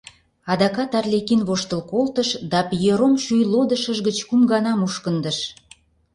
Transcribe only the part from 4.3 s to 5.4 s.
гана мушкындыш.